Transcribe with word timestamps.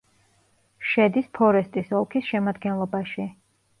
შედის 0.93 1.29
ფორესტის 1.39 1.93
ოლქის 1.99 2.29
შემადგენლობაში. 2.33 3.29